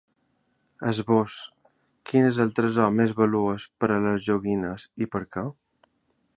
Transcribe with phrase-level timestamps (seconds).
[0.91, 1.35] Esbós:
[2.11, 5.49] Quin és el tresor més valuós per a les joguines i per què?